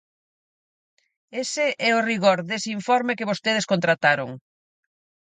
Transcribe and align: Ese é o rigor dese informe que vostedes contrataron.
Ese 1.43 1.65
é 1.89 1.91
o 1.99 2.05
rigor 2.09 2.37
dese 2.49 2.69
informe 2.79 3.17
que 3.17 3.29
vostedes 3.31 3.69
contrataron. 3.71 4.29